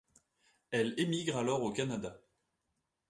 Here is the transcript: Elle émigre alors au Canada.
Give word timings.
Elle 0.71 0.95
émigre 0.97 1.37
alors 1.37 1.61
au 1.61 1.71
Canada. 1.71 2.19